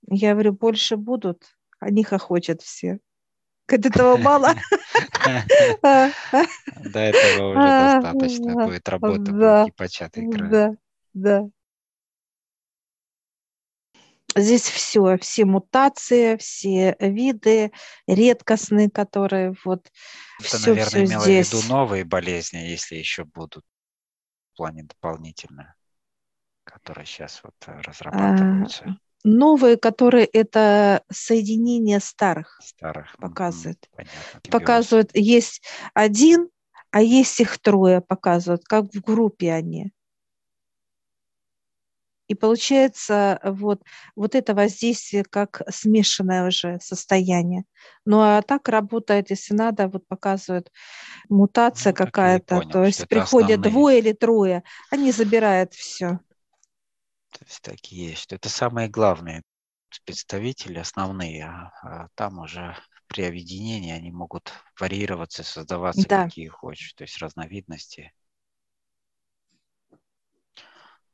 Я 0.09 0.33
говорю, 0.33 0.53
больше 0.53 0.97
будут, 0.97 1.55
они 1.79 2.03
хохочут 2.03 2.61
все. 2.61 2.99
От 3.67 3.85
этого 3.85 4.17
мало. 4.17 4.53
До 5.83 6.99
этого 6.99 7.49
уже 7.49 8.01
достаточно 8.01 8.65
будет 8.65 8.89
работы, 8.89 9.31
будет 9.31 9.67
непочатый 9.67 10.31
край. 10.31 10.49
Да, 10.49 10.71
да. 11.13 11.49
Здесь 14.35 14.63
все, 14.63 15.17
все 15.17 15.45
мутации, 15.45 16.37
все 16.37 16.95
виды 16.99 17.71
редкостные, 18.07 18.89
которые 18.89 19.55
вот 19.65 19.91
Это, 20.39 20.47
все, 20.47 20.69
наверное, 20.69 20.85
все 20.85 21.05
имело 21.05 21.23
здесь. 21.23 21.49
в 21.49 21.53
виду 21.53 21.73
новые 21.73 22.05
болезни, 22.05 22.57
если 22.57 22.95
еще 22.95 23.23
будут 23.25 23.65
в 24.53 24.57
плане 24.57 24.83
дополнительно, 24.83 25.75
которые 26.63 27.05
сейчас 27.05 27.41
вот 27.43 27.55
э, 27.65 27.81
разрабатываются. 27.81 28.83
А, 28.85 29.08
новые, 29.23 29.77
которые 29.77 30.25
это 30.25 31.03
соединение 31.11 31.99
старых, 31.99 32.59
старых. 32.63 33.15
показывают. 33.19 33.89
Понятно. 33.95 34.51
Показывают, 34.51 35.11
есть 35.13 35.61
один, 35.93 36.49
а 36.91 37.01
есть 37.01 37.39
их 37.39 37.59
трое 37.59 38.01
показывают, 38.01 38.63
как 38.65 38.85
в 38.93 39.01
группе 39.01 39.51
они. 39.51 39.91
И 42.29 42.35
получается 42.35 43.39
вот, 43.43 43.81
вот 44.15 44.35
это 44.35 44.53
воздействие 44.53 45.23
как 45.23 45.63
смешанное 45.67 46.47
уже 46.47 46.79
состояние. 46.79 47.63
Ну 48.05 48.21
а 48.21 48.43
так 48.43 48.69
работает, 48.69 49.31
если 49.31 49.55
надо, 49.55 49.87
вот 49.87 50.07
показывают 50.07 50.71
мутация 51.27 51.91
ну, 51.91 51.95
какая-то, 51.95 52.61
то 52.61 52.83
есть 52.83 53.07
приходят 53.07 53.49
основные. 53.49 53.71
двое 53.71 53.99
или 53.99 54.11
трое, 54.13 54.63
они 54.91 55.11
забирают 55.11 55.73
все. 55.73 56.19
То 57.39 57.45
есть 57.45 57.61
такие 57.61 58.09
есть. 58.09 58.33
Это 58.33 58.49
самые 58.49 58.89
главные 58.89 59.43
представители, 60.03 60.77
основные, 60.77 61.45
а, 61.45 61.71
а 61.81 62.07
там 62.15 62.39
уже 62.39 62.75
при 63.07 63.23
объединении 63.23 63.93
они 63.93 64.11
могут 64.11 64.51
варьироваться, 64.77 65.43
создаваться 65.43 66.07
да. 66.07 66.25
какие 66.25 66.47
хочешь, 66.47 66.93
то 66.93 67.03
есть 67.03 67.17
разновидности. 67.17 68.11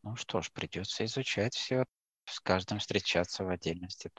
Ну 0.02 0.16
что 0.16 0.42
ж, 0.42 0.52
придется 0.52 1.06
изучать 1.06 1.56
все, 1.56 1.86
с 2.26 2.40
каждым 2.40 2.80
встречаться 2.80 3.44
в 3.44 3.50
отдельности. 3.50 4.12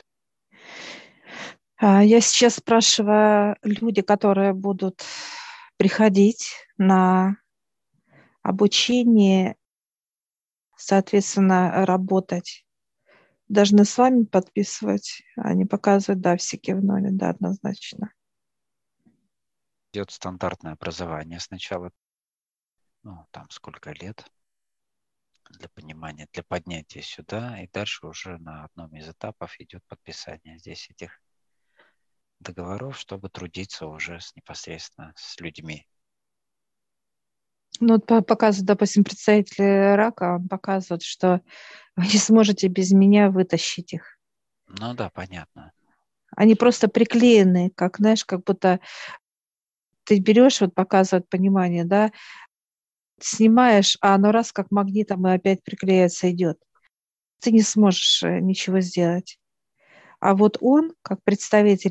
А, 1.77 2.05
я 2.05 2.21
сейчас 2.21 2.55
спрашиваю 2.55 3.57
люди, 3.63 4.01
которые 4.01 4.53
будут 4.53 5.05
приходить 5.77 6.55
на 6.79 7.37
обучение 8.43 9.57
соответственно, 10.77 11.85
работать. 11.87 12.67
Должны 13.49 13.85
с 13.85 13.97
вами 13.97 14.25
подписывать, 14.25 15.23
а 15.37 15.55
не 15.55 15.65
показывать, 15.65 16.21
да, 16.21 16.37
все 16.37 16.57
кивнули, 16.57 17.11
да, 17.11 17.31
однозначно. 17.31 18.13
Идет 19.93 20.11
стандартное 20.11 20.73
образование 20.73 21.41
сначала, 21.41 21.91
ну, 23.03 23.27
там 23.31 23.49
сколько 23.51 23.93
лет 23.93 24.31
для 25.51 25.69
понимания, 25.69 26.29
для 26.33 26.43
поднятия 26.43 27.03
сюда, 27.03 27.63
и 27.63 27.69
дальше 27.69 28.07
уже 28.07 28.39
на 28.39 28.65
одном 28.65 28.95
из 28.97 29.09
этапов 29.09 29.55
идет 29.61 29.85
подписание 29.87 30.59
здесь 30.59 30.91
этих 30.91 31.21
договоров, 32.41 32.99
чтобы 32.99 33.29
трудиться 33.31 33.87
уже 33.87 34.21
с, 34.21 34.35
непосредственно 34.35 35.13
с 35.17 35.39
людьми. 35.41 35.87
Ну, 37.81 37.95
вот 37.95 38.27
показывают, 38.27 38.67
допустим, 38.67 39.05
представители 39.05 39.95
рака, 39.95 40.37
он 40.37 40.49
показывает, 40.49 41.03
что 41.03 41.41
вы 41.97 42.05
не 42.05 42.19
сможете 42.19 42.69
без 42.69 42.93
меня 42.93 43.31
вытащить 43.31 43.93
их. 43.93 44.19
Ну 44.67 44.95
да, 44.95 45.11
понятно. 45.11 45.73
Они 46.37 46.55
просто 46.55 46.89
приклеены, 46.89 47.71
как, 47.75 47.99
знаешь, 47.99 48.25
как 48.25 48.45
будто 48.45 48.81
ты 50.05 50.19
берешь, 50.19 50.61
вот 50.61 50.75
показывает 50.75 51.29
понимание, 51.29 51.85
да, 51.85 52.13
снимаешь, 53.21 53.97
а 54.01 54.15
оно 54.15 54.33
раз 54.33 54.53
как 54.53 54.71
магнитом 54.71 55.27
и 55.27 55.33
опять 55.33 55.63
приклеится, 55.65 56.31
идет. 56.31 56.59
Ты 57.41 57.53
не 57.53 57.63
сможешь 57.63 58.23
э, 58.23 58.41
ничего 58.41 58.81
сделать. 58.81 59.39
А 60.21 60.35
вот 60.35 60.59
он, 60.61 60.95
как 61.03 61.23
представитель 61.23 61.91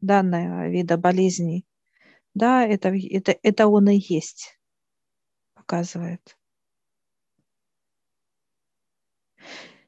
данного 0.00 0.68
вида 0.68 0.96
болезней, 0.96 1.64
да, 2.34 2.64
это, 2.66 2.88
это, 2.88 3.36
это 3.42 3.66
он 3.66 3.88
и 3.88 3.96
есть 3.96 4.58
показывает. 5.62 6.36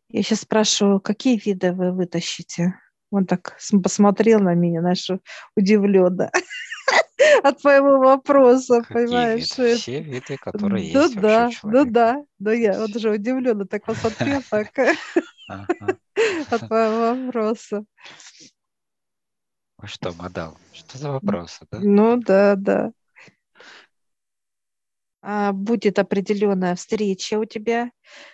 Я 0.08 0.22
сейчас 0.22 0.40
спрашиваю, 0.40 1.00
какие 1.00 1.36
виды 1.36 1.72
вы 1.72 1.92
вытащите? 1.92 2.74
Он 3.10 3.26
так 3.26 3.56
посмотрел 3.82 4.40
на 4.40 4.54
меня, 4.54 4.80
знаешь, 4.80 5.08
удивленно 5.56 6.30
от 7.42 7.60
твоего 7.60 7.98
вопроса, 7.98 8.82
Какие 8.82 8.94
понимаешь? 8.94 9.50
Виды? 9.58 9.76
Все 9.76 10.00
виды, 10.00 10.36
которые 10.36 10.92
ну, 10.92 11.02
есть 11.02 11.16
да, 11.16 11.50
Ну 11.64 11.84
да, 11.84 12.24
да, 12.38 12.52
я 12.52 12.78
вот 12.78 12.94
уже 12.94 13.10
удивленно 13.10 13.66
так 13.66 13.84
посмотрел 13.84 14.40
так 14.50 14.70
от 16.50 16.68
твоего 16.68 17.16
вопроса. 17.16 17.84
что, 19.84 20.12
мадам, 20.14 20.56
что 20.72 20.98
за 20.98 21.10
вопросы, 21.10 21.66
да? 21.70 21.78
Ну 21.80 22.16
да, 22.16 22.54
да. 22.56 22.92
А, 25.26 25.52
будет 25.52 25.98
определенная 25.98 26.74
встреча 26.74 27.38
у 27.38 27.46
тебя 27.46 27.90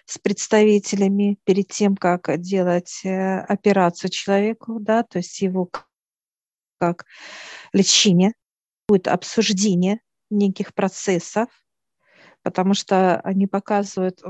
с 0.07 0.19
представителями 0.19 1.39
перед 1.45 1.69
тем, 1.69 1.97
как 1.97 2.37
делать 2.41 3.03
э, 3.05 3.39
операцию 3.43 4.11
человеку, 4.11 4.81
да, 4.81 5.05
то 5.05 5.19
есть 5.19 5.41
его 5.41 5.71
как 6.81 7.05
лечение, 7.73 8.33
будет 8.89 9.07
обсуждение 9.07 10.01
неких 10.31 10.75
процессов, 10.75 11.47
потому 12.43 12.75
что 12.75 13.21
они 13.21 13.47
показывают 13.47 14.21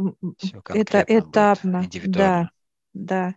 это 0.68 1.02
этапно, 1.08 1.88
да, 2.04 2.50
да. 2.92 3.34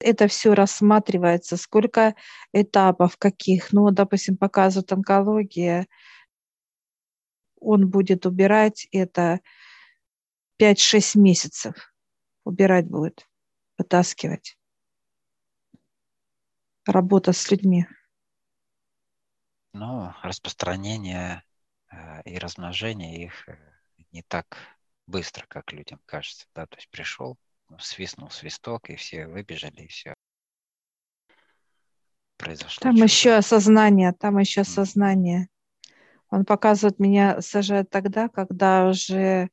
Это 0.00 0.26
все 0.28 0.54
рассматривается, 0.54 1.58
сколько 1.58 2.14
этапов, 2.54 3.18
каких, 3.18 3.72
ну, 3.72 3.90
допустим, 3.90 4.38
показывают 4.38 4.92
онкология, 4.92 5.86
он 7.66 7.88
будет 7.88 8.26
убирать 8.26 8.86
это 8.92 9.40
5-6 10.60 11.18
месяцев. 11.18 11.92
Убирать 12.44 12.86
будет, 12.86 13.28
вытаскивать. 13.76 14.56
Работа 16.86 17.32
с 17.32 17.50
людьми. 17.50 17.86
Ну, 19.72 20.12
распространение 20.22 21.42
э, 21.90 22.22
и 22.22 22.38
размножение 22.38 23.24
их 23.24 23.48
э, 23.48 23.58
не 24.12 24.22
так 24.22 24.56
быстро, 25.06 25.44
как 25.48 25.72
людям 25.72 26.00
кажется. 26.06 26.46
Да? 26.54 26.66
То 26.66 26.76
есть 26.76 26.88
пришел, 26.88 27.36
свистнул 27.80 28.30
свисток, 28.30 28.90
и 28.90 28.96
все 28.96 29.26
выбежали, 29.26 29.82
и 29.82 29.88
все. 29.88 30.14
Произошло. 32.36 32.80
Там 32.80 32.94
еще 32.94 33.34
осознание, 33.34 34.12
там 34.12 34.38
еще 34.38 34.60
осознание. 34.60 35.48
Он 36.36 36.44
показывает 36.44 36.98
меня, 36.98 37.40
сажает 37.40 37.88
тогда, 37.88 38.28
когда 38.28 38.90
уже 38.90 39.48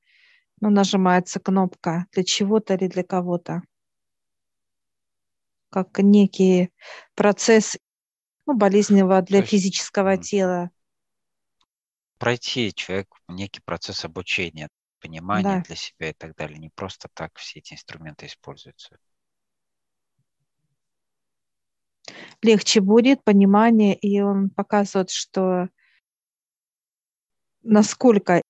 ну, 0.60 0.69
нажимается 0.69 1.39
кнопка 1.39 2.08
для 2.12 2.26
чего-то 2.26 2.74
или 2.74 2.89
для 2.89 3.06
кого-то. 3.06 3.62
Как 5.69 5.98
некий 6.00 6.74
процесс 7.15 7.78
ну, 8.46 8.58
болезненного 8.58 9.22
для 9.22 9.39
есть, 9.39 9.52
физического 9.52 10.17
тела. 10.17 10.72
Пройти 12.17 12.74
человек 12.74 13.08
некий 13.30 13.62
процесс 13.62 14.04
обучения, 14.04 14.67
понимания 15.00 15.60
да. 15.60 15.62
для 15.62 15.78
себя 15.78 16.10
и 16.10 16.13
так 16.13 16.36
далее. 16.36 16.60
Не 16.60 16.69
просто 16.69 17.08
так 17.13 17.38
все 17.38 17.60
эти 17.60 17.76
инструменты 17.76 18.26
используются. 18.26 18.98
Легче 22.41 22.82
будет 22.82 23.24
понимание, 23.24 23.96
и 23.96 24.19
он 24.19 24.50
показывает, 24.50 25.12
что 25.12 25.69
насколько 27.63 28.41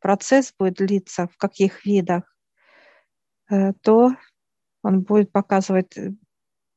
процесс 0.00 0.52
будет 0.58 0.74
длиться, 0.74 1.28
в 1.28 1.36
каких 1.36 1.84
видах, 1.84 2.24
э, 3.50 3.72
то 3.82 4.10
он 4.82 5.02
будет 5.02 5.32
показывать, 5.32 5.96
э, 5.96 6.12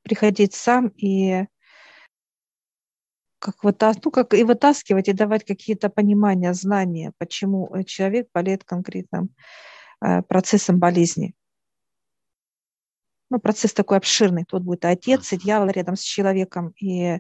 приходить 0.04 0.54
сам 0.54 0.88
и 0.90 1.46
как, 3.40 3.64
вытас... 3.64 3.98
ну, 4.04 4.12
как 4.12 4.34
и 4.34 4.44
вытаскивать, 4.44 5.08
и 5.08 5.14
давать 5.14 5.44
какие-то 5.44 5.90
понимания, 5.90 6.54
знания, 6.54 7.14
почему 7.18 7.70
человек 7.84 8.30
болеет 8.34 8.64
конкретным 8.64 9.30
э, 10.02 10.22
процессом 10.24 10.80
болезни. 10.80 11.36
Ну, 13.30 13.40
процесс 13.40 13.74
такой 13.74 13.98
обширный. 13.98 14.46
Тут 14.46 14.64
будет 14.64 14.86
отец, 14.86 15.34
и 15.34 15.38
дьявол 15.38 15.70
рядом 15.70 15.96
с 15.96 16.02
человеком, 16.02 16.74
и 16.80 17.20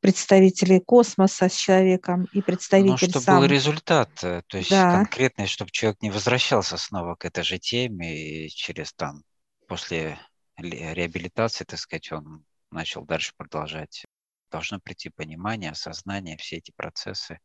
представители 0.00 0.78
космоса 0.80 1.48
с 1.48 1.54
человеком, 1.54 2.26
и 2.32 2.42
представитель 2.42 2.90
Но 2.90 2.96
чтобы 2.96 3.20
сам. 3.20 3.40
был 3.40 3.46
результат, 3.46 4.10
э, 4.22 4.42
то 4.46 4.58
есть 4.58 4.70
да. 4.70 4.92
конкретный, 4.92 5.46
чтобы 5.46 5.70
человек 5.70 6.02
не 6.02 6.10
возвращался 6.10 6.76
снова 6.76 7.14
к 7.14 7.24
этой 7.24 7.44
же 7.44 7.58
теме, 7.58 8.46
и 8.46 8.48
через 8.48 8.92
там, 8.92 9.22
после 9.68 10.18
реабилитации, 10.58 11.64
так 11.64 11.78
сказать, 11.78 12.10
он 12.12 12.44
начал 12.70 13.04
дальше 13.04 13.32
продолжать. 13.36 14.04
Должно 14.50 14.80
прийти 14.80 15.10
понимание, 15.10 15.70
осознание, 15.70 16.36
все 16.36 16.56
эти 16.56 16.72
процессы. 16.76 17.38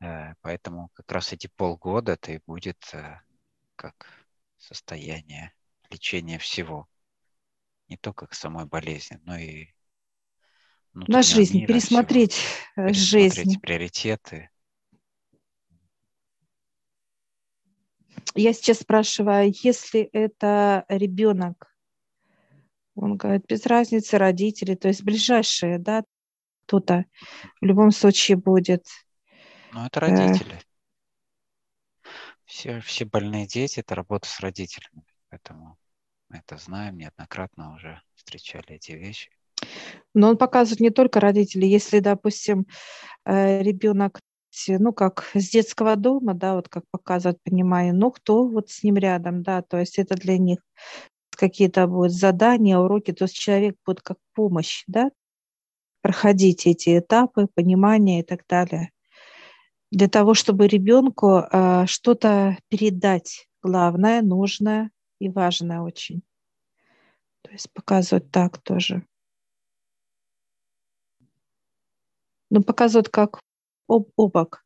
Э, 0.00 0.34
поэтому 0.40 0.90
как 0.94 1.10
раз 1.12 1.32
эти 1.32 1.48
полгода 1.54 2.12
это 2.12 2.32
и 2.32 2.40
будет 2.46 2.78
э, 2.92 3.20
как 3.76 4.06
состояние 4.58 5.52
лечения 5.90 6.38
всего. 6.38 6.88
Не 7.88 7.96
только 7.96 8.26
к 8.26 8.34
самой 8.34 8.66
болезни, 8.66 9.18
но 9.24 9.36
и 9.36 9.68
на 10.92 11.22
жизнь, 11.22 11.58
мира, 11.60 11.68
пересмотреть, 11.68 12.32
всего. 12.32 12.86
Э, 12.86 12.88
пересмотреть 12.88 13.34
жизнь. 13.34 13.60
приоритеты. 13.60 14.50
Я 18.34 18.52
сейчас 18.52 18.80
спрашиваю, 18.80 19.52
если 19.62 20.02
это 20.12 20.84
ребенок, 20.88 21.74
он 22.94 23.16
говорит, 23.16 23.46
без 23.46 23.64
разницы 23.66 24.18
родители, 24.18 24.74
то 24.74 24.88
есть 24.88 25.02
ближайшие, 25.02 25.78
да, 25.78 26.04
кто-то 26.66 27.06
в 27.60 27.64
любом 27.64 27.90
случае 27.92 28.36
будет. 28.36 28.86
Ну, 29.72 29.86
это 29.86 30.00
родители. 30.00 30.54
Э... 30.54 30.68
Все, 32.44 32.80
все 32.80 33.04
больные 33.04 33.46
дети– 33.46 33.80
это 33.80 33.94
работа 33.94 34.28
с 34.28 34.40
родителями, 34.40 35.04
поэтому 35.38 35.76
это 36.30 36.56
знаем, 36.56 36.98
неоднократно 36.98 37.74
уже 37.74 38.00
встречали 38.14 38.72
эти 38.72 38.92
вещи. 38.92 39.30
Но 40.14 40.28
он 40.28 40.36
показывает 40.36 40.80
не 40.80 40.90
только 40.90 41.20
родителей. 41.20 41.68
Если, 41.68 42.00
допустим, 42.00 42.66
э, 43.24 43.62
ребенок, 43.62 44.20
ну, 44.68 44.92
как 44.92 45.30
с 45.34 45.50
детского 45.50 45.96
дома, 45.96 46.34
да, 46.34 46.54
вот 46.54 46.68
как 46.68 46.84
показывает, 46.90 47.42
понимаю, 47.42 47.94
ну, 47.94 48.10
кто 48.10 48.46
вот 48.46 48.70
с 48.70 48.82
ним 48.82 48.96
рядом, 48.96 49.42
да, 49.42 49.62
то 49.62 49.78
есть 49.78 49.98
это 49.98 50.14
для 50.16 50.38
них 50.38 50.58
какие-то 51.30 51.86
будут 51.86 52.12
задания, 52.12 52.78
уроки, 52.78 53.12
то 53.12 53.24
есть 53.24 53.34
человек 53.34 53.76
будет 53.86 54.00
как 54.00 54.18
помощь, 54.34 54.84
да, 54.86 55.10
проходить 56.02 56.66
эти 56.66 56.98
этапы, 56.98 57.46
понимания 57.54 58.20
и 58.20 58.22
так 58.24 58.44
далее. 58.48 58.90
Для 59.90 60.08
того, 60.08 60.34
чтобы 60.34 60.66
ребенку 60.66 61.38
э, 61.40 61.86
что-то 61.86 62.58
передать, 62.68 63.48
главное, 63.62 64.22
нужное 64.22 64.90
и 65.18 65.28
важное 65.28 65.80
очень. 65.80 66.22
То 67.42 67.50
есть 67.52 67.72
показывать 67.72 68.30
так 68.30 68.58
тоже. 68.58 69.06
но 72.50 72.62
показывают 72.62 73.08
как 73.08 73.40
об, 73.88 74.08
обок. 74.16 74.64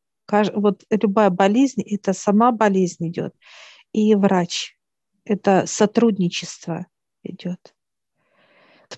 Вот 0.55 0.85
любая 0.91 1.31
болезнь, 1.31 1.83
это 1.83 2.13
сама 2.13 2.53
болезнь 2.53 3.09
идет, 3.09 3.35
и 3.93 4.15
врач. 4.15 4.79
Это 5.25 5.67
сотрудничество 5.67 6.87
идет. 7.23 7.75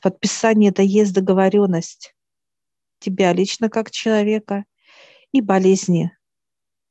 Подписание– 0.00 0.70
это 0.70 0.82
есть 0.82 1.12
договоренность 1.14 2.14
тебя 2.98 3.32
лично 3.32 3.68
как 3.68 3.90
человека 3.90 4.64
и 5.30 5.40
болезни, 5.40 6.16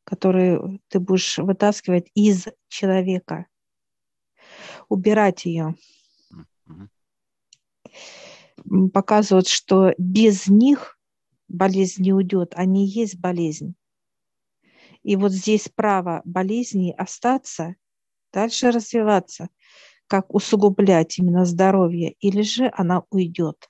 которые 0.04 0.80
ты 0.90 1.00
будешь 1.00 1.38
вытаскивать 1.38 2.10
из 2.14 2.48
человека, 2.68 3.48
убирать 4.90 5.46
ее. 5.46 5.76
Показывают, 8.94 9.48
что 9.48 9.94
без 9.98 10.48
них 10.48 10.98
болезнь 11.48 12.04
не 12.04 12.14
уйдет, 12.14 12.54
они 12.56 12.88
есть 12.88 13.20
болезнь. 13.20 13.76
И 15.04 15.16
вот 15.16 15.32
здесь 15.32 15.70
право 15.74 16.22
болезни 16.24 16.94
остаться, 16.98 17.76
дальше 18.32 18.72
развиваться, 18.72 19.50
как 20.08 20.34
усугублять 20.34 21.20
именно 21.20 21.46
здоровье, 21.46 22.14
или 22.20 22.42
же 22.42 22.72
она 22.74 23.04
уйдет. 23.10 23.70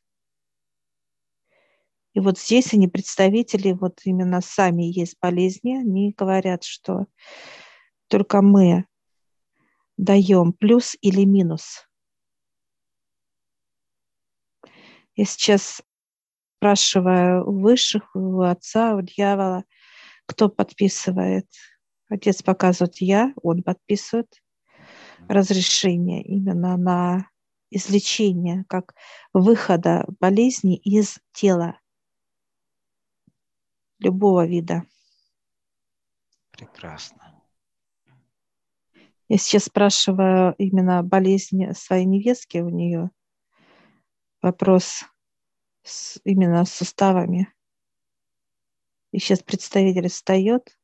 И 2.13 2.19
вот 2.19 2.37
здесь 2.37 2.73
они 2.73 2.87
представители, 2.87 3.71
вот 3.71 4.01
именно 4.05 4.41
сами 4.41 4.83
есть 4.83 5.17
болезни, 5.19 5.77
они 5.77 6.13
говорят, 6.15 6.63
что 6.63 7.07
только 8.07 8.43
мы 8.43 8.85
даем 9.97 10.53
плюс 10.53 10.95
или 11.01 11.23
минус. 11.23 11.87
Я 15.15 15.25
сейчас 15.25 15.83
спрашиваю 16.57 17.47
у 17.47 17.59
высших, 17.61 18.15
у 18.15 18.41
отца, 18.41 18.95
у 18.95 19.01
дьявола, 19.01 19.63
кто 20.25 20.49
подписывает. 20.49 21.47
Отец 22.09 22.41
показывает 22.41 22.97
я, 22.97 23.33
он 23.41 23.63
подписывает 23.63 24.41
разрешение 25.27 26.23
именно 26.23 26.77
на 26.77 27.27
излечение, 27.69 28.65
как 28.69 28.95
выхода 29.33 30.05
болезни 30.19 30.77
из 30.77 31.19
тела 31.31 31.79
любого 33.99 34.45
вида. 34.45 34.83
Прекрасно. 36.51 37.22
Я 39.29 39.37
сейчас 39.37 39.65
спрашиваю 39.65 40.53
именно 40.57 41.01
болезнь 41.03 41.73
своей 41.73 42.05
невестки 42.05 42.57
у 42.57 42.69
нее. 42.69 43.09
Вопрос 44.41 45.03
с, 45.83 46.19
именно 46.23 46.65
с 46.65 46.73
суставами. 46.73 47.53
И 49.11 49.19
сейчас 49.19 49.41
представитель 49.41 50.09
встает 50.09 50.77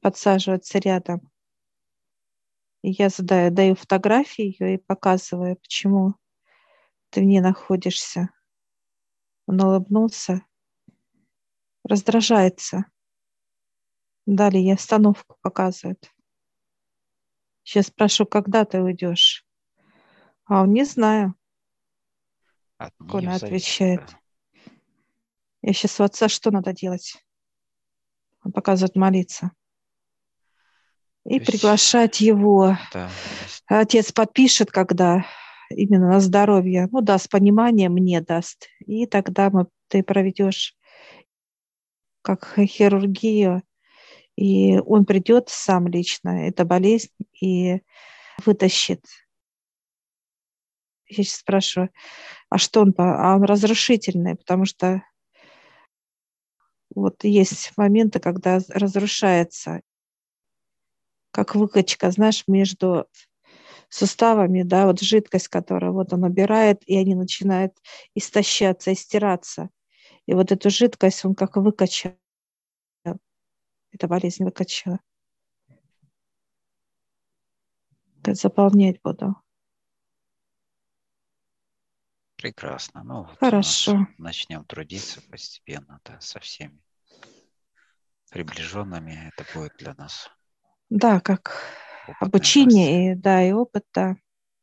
подсаживается 0.00 0.78
рядом. 0.78 1.30
И 2.82 2.90
я 2.90 3.08
задаю, 3.08 3.50
даю 3.50 3.74
фотографии 3.74 4.56
ее 4.58 4.74
и 4.74 4.78
показываю, 4.78 5.56
почему 5.56 6.14
ты 7.10 7.20
в 7.20 7.24
ней 7.24 7.40
находишься. 7.40 8.30
Он 9.46 9.60
улыбнулся, 9.60 10.44
раздражается. 11.84 12.86
Далее 14.26 14.74
остановку 14.74 15.36
показывает. 15.42 16.13
Сейчас 17.64 17.86
спрошу, 17.86 18.26
когда 18.26 18.64
ты 18.64 18.80
уйдешь. 18.80 19.44
А 20.44 20.62
он 20.62 20.72
не 20.72 20.84
знаю. 20.84 21.34
От 22.76 22.92
Коля 23.10 23.34
отвечает. 23.34 24.02
Да. 24.06 24.70
Я 25.62 25.72
сейчас 25.72 25.98
у 25.98 26.04
отца 26.04 26.28
что 26.28 26.50
надо 26.50 26.74
делать? 26.74 27.16
Он 28.44 28.52
показывает 28.52 28.96
молиться. 28.96 29.52
И 31.24 31.34
есть... 31.34 31.46
приглашать 31.46 32.20
его. 32.20 32.76
Да. 32.92 33.08
Отец 33.66 34.12
подпишет, 34.12 34.70
когда 34.70 35.24
именно 35.70 36.08
на 36.08 36.20
здоровье, 36.20 36.88
ну, 36.92 37.00
даст 37.00 37.30
понимание, 37.30 37.88
мне 37.88 38.20
даст. 38.20 38.68
И 38.80 39.06
тогда 39.06 39.48
мы, 39.48 39.68
ты 39.88 40.02
проведешь 40.02 40.76
как 42.20 42.58
хирургию, 42.58 43.62
и 44.36 44.78
он 44.78 45.04
придет 45.04 45.48
сам 45.48 45.88
лично, 45.88 46.48
это 46.48 46.64
болезнь, 46.64 47.10
и 47.40 47.80
вытащит 48.44 49.04
я 51.08 51.24
сейчас 51.24 51.36
спрашиваю, 51.38 51.90
а 52.50 52.58
что 52.58 52.80
он, 52.80 52.94
а 52.98 53.36
он 53.36 53.44
разрушительный, 53.44 54.36
потому 54.36 54.64
что 54.64 55.02
вот 56.94 57.24
есть 57.24 57.72
моменты, 57.76 58.20
когда 58.20 58.60
разрушается, 58.68 59.80
как 61.30 61.54
выкачка, 61.54 62.10
знаешь, 62.10 62.44
между 62.46 63.06
суставами, 63.88 64.62
да, 64.62 64.86
вот 64.86 65.00
жидкость, 65.00 65.48
которая 65.48 65.90
вот 65.90 66.12
он 66.12 66.20
набирает, 66.20 66.82
и 66.86 66.96
они 66.96 67.14
начинают 67.14 67.72
истощаться, 68.14 68.92
истираться. 68.92 69.70
И 70.26 70.34
вот 70.34 70.52
эту 70.52 70.70
жидкость 70.70 71.24
он 71.24 71.34
как 71.34 71.56
выкачал. 71.56 72.12
Эта 73.94 74.08
болезнь 74.08 74.42
выкачала. 74.42 74.98
Заполнять 78.26 79.00
буду. 79.02 79.36
Прекрасно. 82.36 83.04
Ну, 83.04 83.22
вот 83.22 83.38
Хорошо. 83.38 84.08
Начнем 84.18 84.64
трудиться 84.64 85.22
постепенно 85.30 86.00
да, 86.04 86.20
со 86.20 86.40
всеми 86.40 86.82
приближенными. 88.30 89.30
Это 89.32 89.46
будет 89.54 89.76
для 89.76 89.94
нас. 89.94 90.28
Да, 90.90 91.20
как 91.20 91.62
обучение, 92.18 93.12
и, 93.12 93.14
да, 93.14 93.46
и 93.46 93.52
опыт, 93.52 93.86
да. 93.94 94.16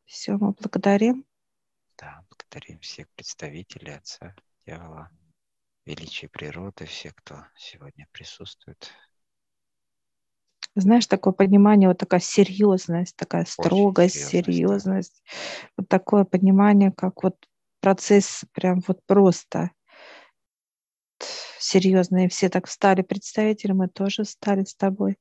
Все, 0.03 0.33
мы 0.33 0.51
благодарим. 0.51 1.25
Да, 1.97 2.25
благодарим 2.29 2.81
всех 2.81 3.09
представителей 3.11 3.93
Отца 3.93 4.35
Дьявола. 4.65 5.09
величие 5.85 6.29
природы, 6.29 6.85
все, 6.85 7.11
кто 7.13 7.45
сегодня 7.55 8.07
присутствует. 8.11 8.91
Знаешь, 10.75 11.07
такое 11.07 11.34
понимание, 11.34 11.89
вот 11.89 11.97
такая 11.97 12.21
серьезность, 12.21 13.15
такая 13.17 13.45
строгость, 13.45 14.15
серьезность. 14.15 14.47
серьезность. 14.47 15.23
Да. 15.23 15.71
Вот 15.77 15.89
такое 15.89 16.23
понимание, 16.23 16.91
как 16.91 17.23
вот 17.23 17.36
процесс 17.81 18.45
прям 18.53 18.81
вот 18.88 18.99
просто 19.05 19.71
серьезные. 21.60 22.29
Все 22.29 22.49
так 22.49 22.67
встали 22.67 23.01
представители, 23.01 23.73
мы 23.73 23.89
тоже 23.89 24.23
встали 24.23 24.63
с 24.63 24.75
тобой, 24.75 25.17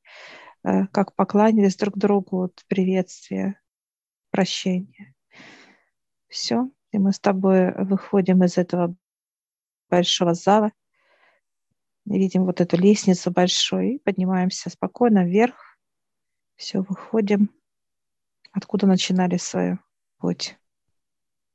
э, 0.64 0.86
как 0.92 1.14
покланялись 1.16 1.76
друг 1.76 1.96
другу, 1.96 2.38
вот 2.38 2.62
приветствие, 2.68 3.60
прощение. 4.30 5.14
Все, 6.28 6.70
и 6.92 6.98
мы 6.98 7.12
с 7.12 7.18
тобой 7.18 7.72
выходим 7.74 8.44
из 8.44 8.56
этого 8.56 8.94
большого 9.88 10.34
зала, 10.34 10.70
видим 12.18 12.44
вот 12.44 12.60
эту 12.60 12.76
лестницу 12.76 13.30
большую, 13.30 13.94
и 13.94 13.98
поднимаемся 13.98 14.70
спокойно 14.70 15.24
вверх. 15.24 15.78
Все, 16.56 16.80
выходим, 16.80 17.50
откуда 18.52 18.86
начинали 18.86 19.36
свою 19.36 19.78
путь. 20.18 20.58